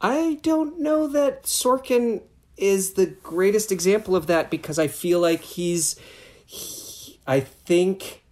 [0.00, 2.22] I don't know that Sorkin
[2.56, 5.96] is the greatest example of that because I feel like he's,
[6.44, 8.22] he, I think,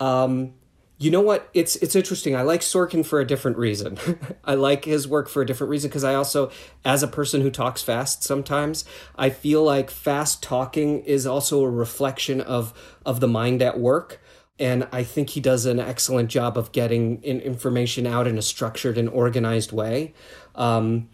[0.00, 0.54] um,
[0.96, 1.48] you know what?
[1.54, 2.36] It's it's interesting.
[2.36, 3.98] I like Sorkin for a different reason.
[4.44, 6.50] I like his work for a different reason because I also,
[6.84, 8.84] as a person who talks fast, sometimes
[9.16, 12.72] I feel like fast talking is also a reflection of
[13.04, 14.20] of the mind at work.
[14.56, 18.96] And I think he does an excellent job of getting information out in a structured
[18.96, 20.14] and organized way.
[20.54, 21.08] Um,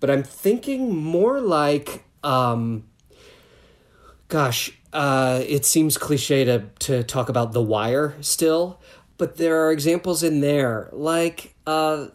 [0.00, 2.84] but I'm thinking more like, um,
[4.28, 8.80] gosh, uh, it seems cliche to to talk about The Wire still
[9.18, 12.06] but there are examples in there like uh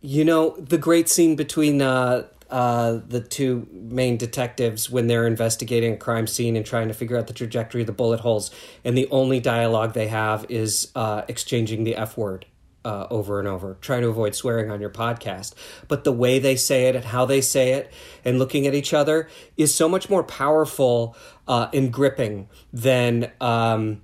[0.00, 5.94] you know the great scene between uh uh, the two main detectives when they're investigating
[5.94, 8.50] a crime scene and trying to figure out the trajectory of the bullet holes,
[8.84, 12.46] and the only dialogue they have is uh, exchanging the F word
[12.84, 15.54] uh, over and over, trying to avoid swearing on your podcast.
[15.88, 17.92] But the way they say it and how they say it
[18.24, 21.16] and looking at each other is so much more powerful
[21.48, 23.32] uh, and gripping than.
[23.40, 24.02] Um,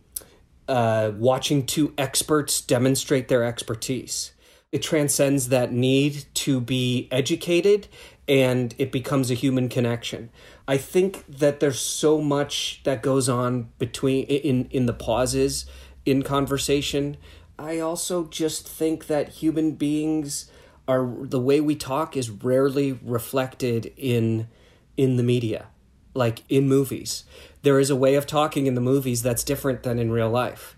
[0.73, 4.33] uh, watching two experts demonstrate their expertise.
[4.73, 7.89] It transcends that need to be educated
[8.27, 10.31] and it becomes a human connection.
[10.67, 15.67] I think that there's so much that goes on between in in the pauses
[16.07, 17.19] in conversation.
[17.59, 20.51] I also just think that human beings
[20.89, 24.49] are the way we talk is rarely reflected in
[24.97, 25.67] in the media,
[26.15, 27.25] like in movies
[27.63, 30.77] there is a way of talking in the movies that's different than in real life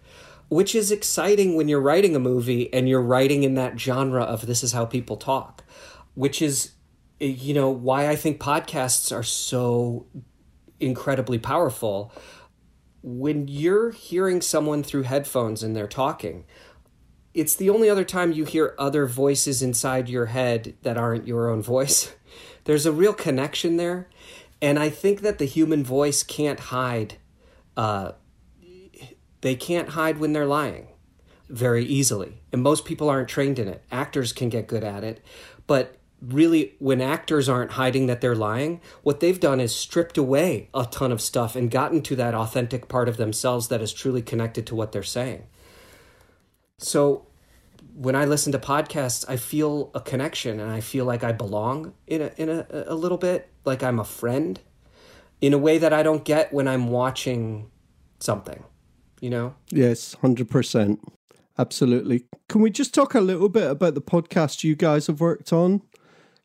[0.49, 4.47] which is exciting when you're writing a movie and you're writing in that genre of
[4.47, 5.65] this is how people talk
[6.15, 6.73] which is
[7.21, 10.07] eh, you know why i think podcasts are so
[10.81, 12.13] incredibly powerful
[13.03, 16.45] when you're hearing someone through headphones and they're talking
[17.35, 21.51] it's the only other time you hear other voices inside your head that aren't your
[21.51, 22.15] own voice.
[22.65, 24.09] There's a real connection there.
[24.61, 27.19] And I think that the human voice can't hide.
[27.77, 28.13] Uh,
[29.41, 30.89] they can't hide when they're lying
[31.49, 32.41] very easily.
[32.53, 33.85] And most people aren't trained in it.
[33.93, 35.23] Actors can get good at it.
[35.67, 40.71] But really, when actors aren't hiding that they're lying, what they've done is stripped away
[40.73, 44.23] a ton of stuff and gotten to that authentic part of themselves that is truly
[44.23, 45.45] connected to what they're saying.
[46.79, 47.27] So
[47.95, 51.95] when I listen to podcasts, I feel a connection and I feel like I belong
[52.07, 54.61] in a in a, a little bit, like I'm a friend
[55.41, 57.71] in a way that I don't get when I'm watching
[58.19, 58.65] something,
[59.21, 59.55] you know?
[59.71, 60.99] Yes, 100%.
[61.59, 62.25] Absolutely.
[62.49, 65.81] Can we just talk a little bit about the podcast you guys have worked on?
[65.81, 65.87] Can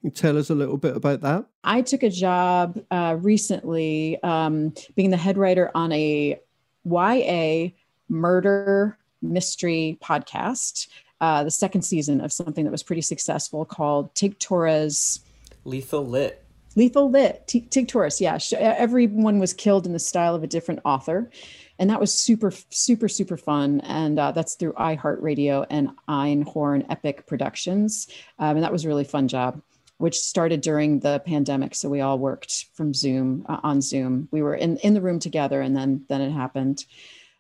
[0.04, 1.46] you tell us a little bit about that?
[1.64, 6.40] I took a job uh, recently um, being the head writer on a
[6.86, 7.70] YA
[8.08, 10.88] murder mystery podcast,
[11.22, 15.20] uh, the second season of something that was pretty successful called Tig Torres.
[15.66, 16.46] Lethal Lit.
[16.76, 17.48] Lethal Lit.
[17.48, 18.38] Tig Torres, yeah.
[18.58, 21.30] Everyone was killed in the style of a different author.
[21.78, 23.80] And that was super, super, super fun.
[23.82, 28.08] And uh, that's through iHeartRadio and Einhorn Epic Productions.
[28.38, 29.62] Um, and that was a really fun job
[29.98, 31.76] which started during the pandemic.
[31.76, 34.30] So we all worked from Zoom uh, on Zoom.
[34.32, 36.86] We were in, in the room together, and then then it happened.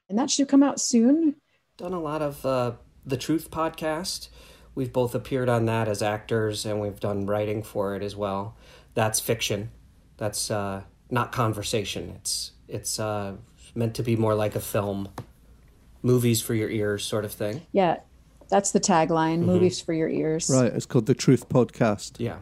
[0.09, 1.35] And that should come out soon
[1.79, 2.73] done a lot of uh,
[3.05, 4.27] the Truth podcast.
[4.75, 8.57] We've both appeared on that as actors, and we've done writing for it as well.
[8.93, 9.71] That's fiction.
[10.17, 12.13] That's uh, not conversation.
[12.17, 13.35] It's it's uh,
[13.75, 15.09] meant to be more like a film,
[16.01, 17.61] movies for your ears, sort of thing.
[17.71, 17.97] Yeah,
[18.49, 19.45] that's the tagline: mm-hmm.
[19.45, 20.49] movies for your ears.
[20.49, 20.73] Right.
[20.73, 22.19] It's called the Truth Podcast.
[22.19, 22.37] Yeah.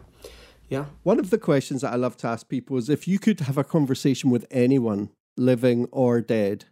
[0.68, 0.86] Yeah.
[1.02, 3.56] One of the questions that I love to ask people is if you could have
[3.56, 6.66] a conversation with anyone, living or dead,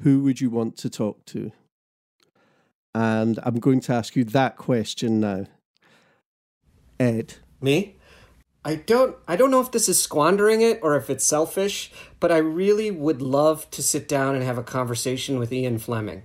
[0.00, 1.52] who would you want to talk to?
[2.94, 5.46] And I'm going to ask you that question now.
[6.98, 7.34] Ed.
[7.60, 7.96] Me?
[8.64, 12.32] I don't I don't know if this is squandering it or if it's selfish, but
[12.32, 16.22] I really would love to sit down and have a conversation with Ian Fleming,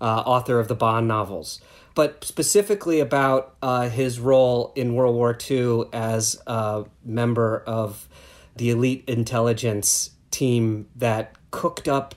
[0.00, 1.60] uh, author of the Bond novels,
[1.94, 8.08] but specifically about uh, his role in World War II as a member of
[8.56, 12.14] the elite intelligence team that cooked up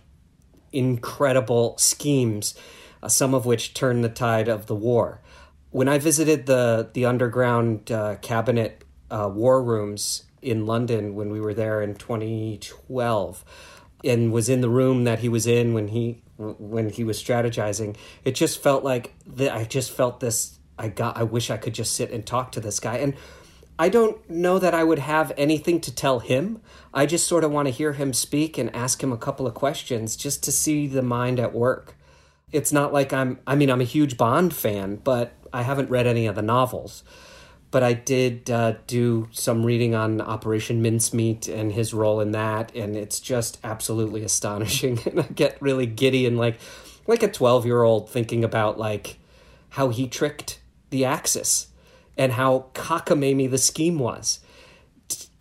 [0.72, 2.56] incredible schemes
[3.06, 5.22] uh, some of which turned the tide of the war.
[5.70, 11.40] When I visited the the underground uh, cabinet uh, war rooms in London when we
[11.40, 13.46] were there in 2012,
[14.04, 17.96] and was in the room that he was in when he when he was strategizing,
[18.26, 19.54] it just felt like that.
[19.54, 20.60] I just felt this.
[20.78, 21.18] I got.
[21.18, 23.16] I wish I could just sit and talk to this guy and.
[23.78, 26.62] I don't know that I would have anything to tell him.
[26.94, 29.54] I just sort of want to hear him speak and ask him a couple of
[29.54, 31.98] questions just to see the mind at work
[32.56, 36.08] it's not like I'm I mean I'm a huge Bond fan, but I haven't read
[36.08, 37.04] any of the novels.
[37.76, 42.74] But I did uh, do some reading on Operation Mincemeat and his role in that,
[42.74, 44.98] and it's just absolutely astonishing.
[45.06, 46.58] and I get really giddy and like
[47.06, 49.18] like a twelve year old thinking about like
[49.72, 51.68] how he tricked the Axis
[52.18, 54.40] and how cockamamie the scheme was,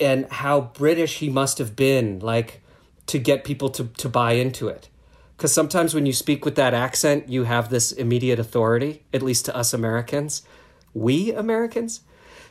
[0.01, 2.62] and how British he must have been like
[3.07, 4.88] to get people to to buy into it.
[5.37, 9.44] Because sometimes when you speak with that accent, you have this immediate authority, at least
[9.44, 10.42] to us Americans,
[10.92, 12.01] we Americans,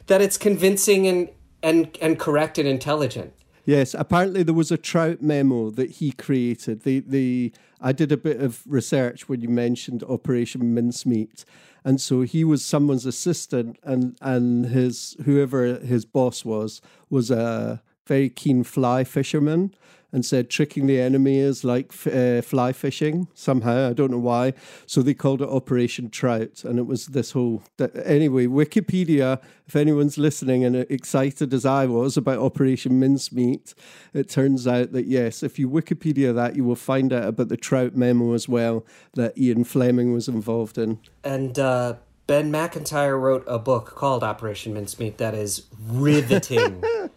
[0.08, 1.30] that it's convincing and
[1.62, 3.34] and and correct and intelligent.
[3.66, 6.82] Yes, apparently there was a Trout memo that he created.
[6.82, 11.46] The the I did a bit of research when you mentioned Operation Mincemeat,
[11.86, 17.82] and so he was someone's assistant, and and his whoever his boss was was a
[18.06, 19.74] very keen fly fisherman,
[20.14, 23.90] and said tricking the enemy is like uh, fly fishing somehow.
[23.90, 24.54] I don't know why.
[24.86, 27.64] So they called it Operation Trout, and it was this whole.
[28.06, 29.42] Anyway, Wikipedia.
[29.66, 33.74] If anyone's listening and excited as I was about Operation Mincemeat,
[34.14, 37.58] it turns out that yes, if you Wikipedia that, you will find out about the
[37.58, 41.00] Trout memo as well that Ian Fleming was involved in.
[41.24, 41.58] And.
[41.58, 41.96] Uh...
[42.26, 46.82] Ben Macintyre wrote a book called Operation Mincemeat that is riveting.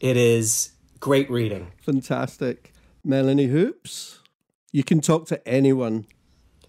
[0.00, 1.68] it is Great reading.
[1.80, 2.72] Fantastic.
[3.04, 4.18] Melanie Hoopes,
[4.72, 6.06] you can talk to anyone.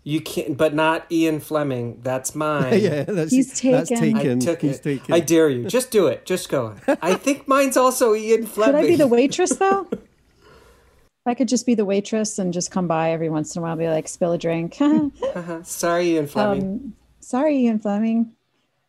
[0.03, 1.99] You can, but not Ian Fleming.
[2.01, 2.79] That's mine.
[2.81, 3.71] yeah, that's, he's taken.
[3.71, 4.37] That's taken.
[4.37, 4.83] I took he's it.
[4.83, 5.13] Taken.
[5.13, 5.65] I dare you.
[5.65, 6.25] Just do it.
[6.25, 6.75] Just go.
[7.01, 8.81] I think mine's also Ian Fleming.
[8.81, 9.87] Could I be the waitress though?
[11.25, 13.75] I could just be the waitress and just come by every once in a while,
[13.75, 14.77] be like, spill a drink.
[14.79, 15.63] uh-huh.
[15.63, 16.63] Sorry, Ian Fleming.
[16.63, 18.33] Um, sorry, Ian Fleming.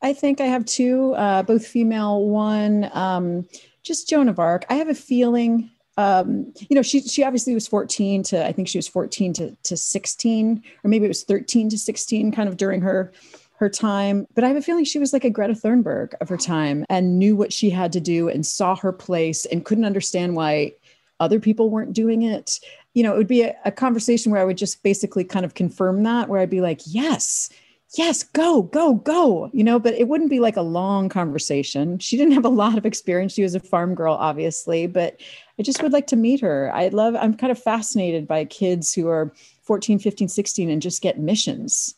[0.01, 2.25] I think I have two, uh, both female.
[2.25, 3.47] One um,
[3.83, 4.65] just Joan of Arc.
[4.69, 8.69] I have a feeling um, you know, she she obviously was 14 to I think
[8.69, 12.57] she was 14 to to 16, or maybe it was 13 to 16, kind of
[12.57, 13.13] during her
[13.57, 14.27] her time.
[14.35, 17.19] But I have a feeling she was like a Greta Thunberg of her time and
[17.19, 20.73] knew what she had to do and saw her place and couldn't understand why
[21.19, 22.59] other people weren't doing it.
[22.95, 25.53] You know, it would be a, a conversation where I would just basically kind of
[25.53, 27.51] confirm that, where I'd be like, yes,
[27.97, 31.99] yes, go, go, go, you know, but it wouldn't be like a long conversation.
[31.99, 33.33] She didn't have a lot of experience.
[33.33, 35.21] She was a farm girl, obviously, but
[35.59, 36.73] I just would like to meet her.
[36.75, 39.33] I love, I'm kind of fascinated by kids who are
[39.63, 41.95] 14, 15, 16 and just get missions.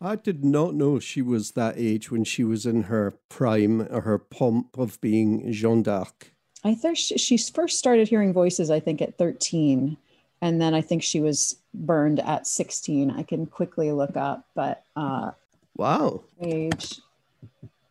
[0.00, 4.02] I did not know she was that age when she was in her prime or
[4.02, 6.32] her pomp of being Jeanne d'Arc.
[6.64, 9.96] I she, she first started hearing voices, I think, at 13.
[10.46, 13.10] And then I think she was burned at 16.
[13.10, 15.32] I can quickly look up, but uh,
[15.76, 16.22] wow.
[16.40, 17.00] Age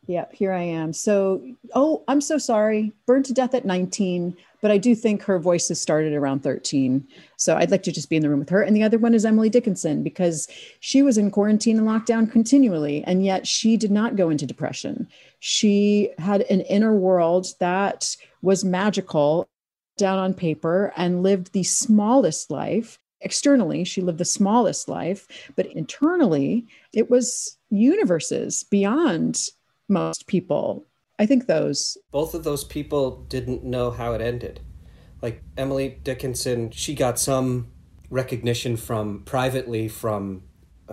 [0.08, 0.93] Yep, here I am.
[0.93, 1.41] So,
[1.74, 2.93] oh, I'm so sorry.
[3.08, 7.08] Burned to death at 19, but I do think her voice has started around 13.
[7.38, 8.62] So I'd like to just be in the room with her.
[8.62, 10.47] And the other one is Emily Dickinson because
[10.80, 15.08] she was in quarantine and lockdown continually, and yet she did not go into depression.
[15.39, 19.47] She had an inner world that was magical
[19.98, 23.00] down on paper and lived the smallest life.
[23.22, 29.48] Externally, she lived the smallest life, but internally, it was universes beyond
[29.88, 30.86] most people.
[31.18, 31.98] I think those.
[32.12, 34.60] Both of those people didn't know how it ended.
[35.22, 37.72] Like Emily Dickinson, she got some
[38.10, 40.43] recognition from privately from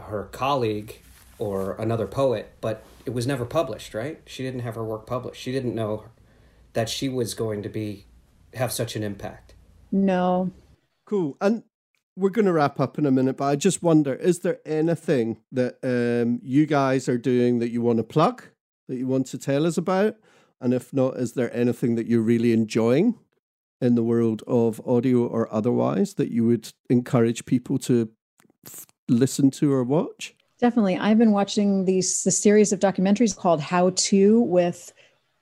[0.00, 1.00] her colleague
[1.38, 4.20] or another poet, but it was never published, right?
[4.26, 5.40] She didn't have her work published.
[5.40, 6.04] She didn't know
[6.72, 8.06] that she was going to be
[8.54, 9.54] have such an impact.
[9.90, 10.50] No.
[11.06, 11.36] Cool.
[11.40, 11.62] And
[12.16, 15.38] we're going to wrap up in a minute, but I just wonder is there anything
[15.52, 18.44] that um, you guys are doing that you want to plug?
[18.88, 20.16] that you want to tell us about?
[20.60, 23.18] And if not, is there anything that you're really enjoying
[23.80, 28.10] in the world of audio or otherwise that you would encourage people to
[28.66, 30.34] f- listen to or watch?
[30.60, 30.96] Definitely.
[30.96, 34.92] I've been watching these the series of documentaries called How To with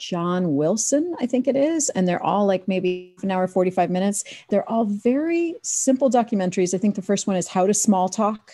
[0.01, 1.91] John Wilson, I think it is.
[1.91, 4.25] And they're all like maybe an hour, 45 minutes.
[4.49, 6.75] They're all very simple documentaries.
[6.75, 8.53] I think the first one is How to Small Talk.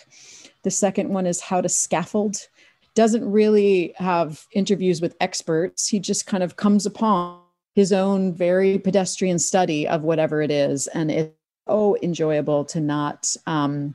[0.63, 2.47] The second one is How to Scaffold
[2.93, 5.87] doesn't really have interviews with experts.
[5.87, 7.41] He just kind of comes upon
[7.75, 10.87] his own very pedestrian study of whatever it is.
[10.87, 11.33] And it's
[11.67, 13.93] so enjoyable to not um,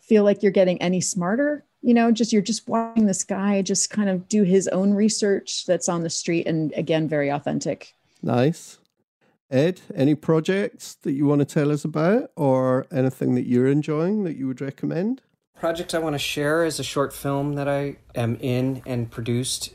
[0.00, 1.64] feel like you're getting any smarter.
[1.82, 5.66] You know, just you're just watching this guy just kind of do his own research
[5.66, 7.94] that's on the street and again, very authentic.
[8.22, 8.78] Nice.
[9.50, 14.24] Ed, any projects that you want to tell us about or anything that you're enjoying
[14.24, 15.20] that you would recommend?
[15.62, 19.72] project I want to share is a short film that I am in and produced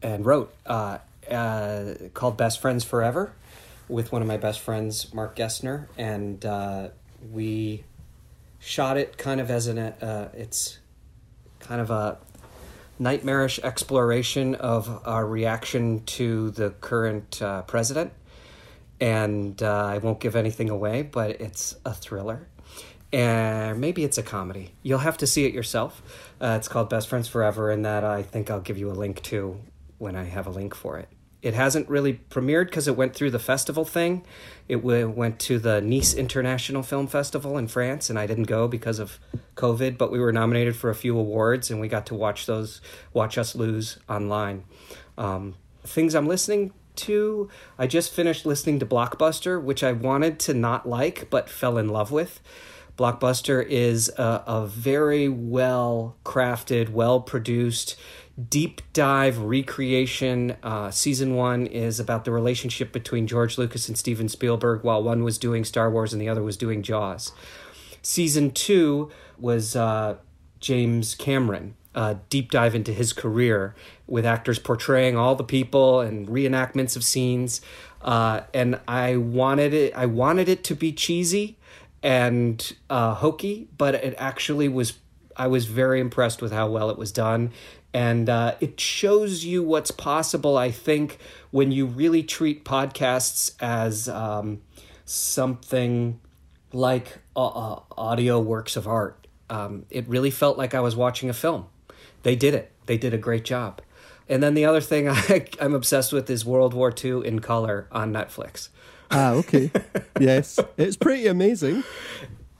[0.00, 3.32] and wrote uh, uh, called Best Friends Forever
[3.88, 5.88] with one of my best friends, Mark Gessner.
[5.98, 6.90] And uh,
[7.32, 7.82] we
[8.60, 10.78] shot it kind of as an, uh, it's
[11.66, 12.18] kind of a
[12.98, 18.12] nightmarish exploration of our reaction to the current uh, president.
[19.00, 22.46] And uh, I won't give anything away, but it's a thriller
[23.12, 24.72] and maybe it's a comedy.
[24.82, 26.02] You'll have to see it yourself.
[26.40, 29.22] Uh, it's called Best Friends Forever, and that I think I'll give you a link
[29.24, 29.60] to
[29.98, 31.08] when I have a link for it.
[31.46, 34.24] It hasn't really premiered because it went through the festival thing.
[34.66, 38.66] It w- went to the Nice International Film Festival in France, and I didn't go
[38.66, 39.20] because of
[39.54, 39.96] COVID.
[39.96, 42.80] But we were nominated for a few awards, and we got to watch those,
[43.12, 44.64] watch us lose online.
[45.16, 47.48] Um, things I'm listening to.
[47.78, 51.90] I just finished listening to Blockbuster, which I wanted to not like, but fell in
[51.90, 52.40] love with.
[52.98, 57.94] Blockbuster is a, a very well crafted, well produced,
[58.50, 60.56] deep dive recreation.
[60.62, 65.24] Uh, season one is about the relationship between George Lucas and Steven Spielberg, while one
[65.24, 67.32] was doing Star Wars and the other was doing Jaws.
[68.02, 70.16] Season two was uh,
[70.60, 71.76] James Cameron.
[71.94, 73.74] Uh, deep dive into his career
[74.06, 77.62] with actors portraying all the people and reenactments of scenes.
[78.02, 79.94] Uh, and I wanted it.
[79.96, 81.56] I wanted it to be cheesy,
[82.02, 84.98] and uh, hokey, but it actually was.
[85.38, 87.50] I was very impressed with how well it was done,
[87.92, 90.56] and uh, it shows you what's possible.
[90.56, 91.18] I think
[91.50, 94.60] when you really treat podcasts as um,
[95.04, 96.20] something
[96.72, 101.30] like uh, uh audio works of art, um, it really felt like I was watching
[101.30, 101.66] a film.
[102.22, 102.72] They did it.
[102.86, 103.80] They did a great job.
[104.28, 107.86] And then the other thing I, I'm obsessed with is World War II in color
[107.92, 108.68] on Netflix.
[109.10, 109.70] Ah, okay.
[110.20, 111.84] yes, it's pretty amazing.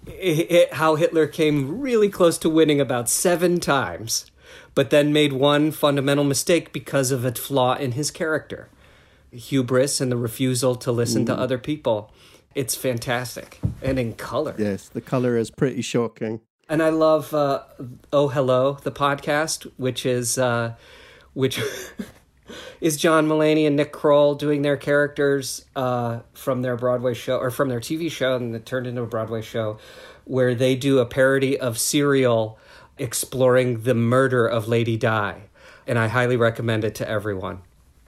[0.07, 4.31] It, it, how Hitler came really close to winning about seven times,
[4.77, 8.69] but then made one fundamental mistake because of a flaw in his character
[9.33, 12.13] hubris and the refusal to listen to other people.
[12.55, 14.55] It's fantastic and in color.
[14.59, 16.41] Yes, the color is pretty shocking.
[16.69, 17.63] And I love uh,
[18.13, 20.75] Oh Hello, the podcast, which is uh,
[21.35, 21.61] which
[22.81, 27.51] is John Mulaney and Nick Kroll doing their characters uh, from their Broadway show or
[27.51, 29.79] from their TV show, and it turned into a Broadway show,
[30.25, 32.59] where they do a parody of Serial,
[32.99, 35.43] exploring the murder of Lady Di,
[35.87, 37.61] and I highly recommend it to everyone.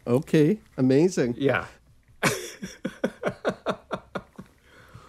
[0.07, 1.35] Okay, amazing.
[1.39, 1.67] Yeah.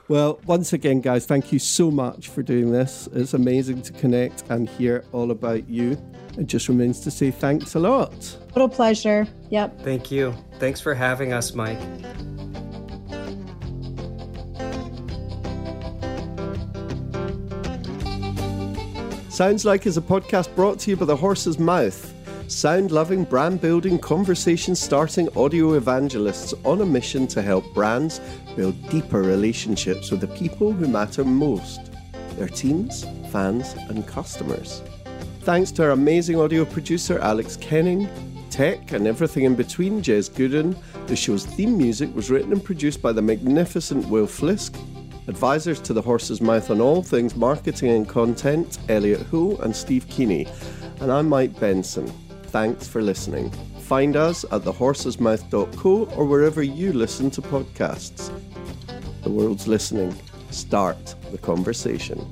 [0.10, 3.08] Well, once again, guys, thank you so much for doing this.
[3.14, 6.02] It's amazing to connect and hear all about you.
[6.36, 8.12] It just remains to say thanks a lot.
[8.52, 9.28] Total pleasure.
[9.52, 9.82] Yep.
[9.84, 10.34] Thank you.
[10.58, 11.78] Thanks for having us, Mike.
[19.40, 22.14] Sounds Like is a podcast brought to you by The Horse's Mouth.
[22.52, 28.20] Sound loving, brand building, conversation starting audio evangelists on a mission to help brands
[28.58, 31.90] build deeper relationships with the people who matter most
[32.36, 34.84] their teams, fans, and customers.
[35.44, 38.10] Thanks to our amazing audio producer, Alex Kenning,
[38.50, 40.76] tech, and everything in between, Jez Gooden.
[41.08, 44.78] The show's theme music was written and produced by the magnificent Will Flisk.
[45.30, 50.08] Advisors to the Horse's Mouth on all things marketing and content, Elliot Hull and Steve
[50.10, 50.48] Keeney.
[51.02, 52.08] And I'm Mike Benson.
[52.46, 53.52] Thanks for listening.
[53.82, 58.32] Find us at thehorsesmouth.co or wherever you listen to podcasts.
[59.22, 60.16] The world's listening.
[60.50, 62.28] Start the conversation.